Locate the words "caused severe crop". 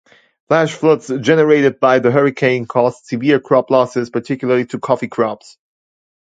2.65-3.69